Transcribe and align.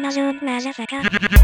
70 0.00 0.40
motherfucker. 0.42 1.40